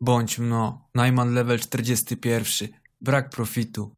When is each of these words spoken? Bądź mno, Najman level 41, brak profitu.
Bądź 0.00 0.38
mno, 0.38 0.88
Najman 0.94 1.34
level 1.34 1.58
41, 1.58 2.68
brak 3.00 3.30
profitu. 3.30 3.96